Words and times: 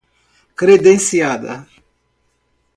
credenciada 0.59 1.57